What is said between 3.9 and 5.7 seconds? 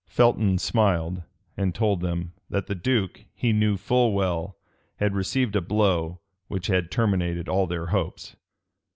well, had received a